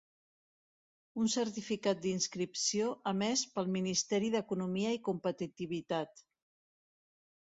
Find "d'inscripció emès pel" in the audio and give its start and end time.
2.05-3.69